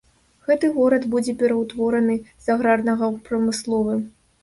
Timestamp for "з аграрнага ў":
2.25-3.15